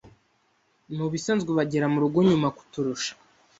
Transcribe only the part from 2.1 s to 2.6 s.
nyuma